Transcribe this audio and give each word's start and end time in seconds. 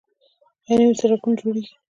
آیا 0.67 0.79
نوي 0.79 0.95
سرکونه 1.01 1.35
جوړیږي؟ 1.41 1.71